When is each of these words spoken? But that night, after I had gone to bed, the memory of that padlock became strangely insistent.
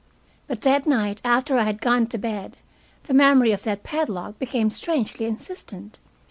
But 0.47 0.61
that 0.61 0.87
night, 0.87 1.21
after 1.23 1.59
I 1.59 1.63
had 1.65 1.79
gone 1.79 2.07
to 2.07 2.17
bed, 2.17 2.57
the 3.03 3.13
memory 3.13 3.51
of 3.51 3.61
that 3.65 3.83
padlock 3.83 4.39
became 4.39 4.71
strangely 4.71 5.27
insistent. 5.27 5.99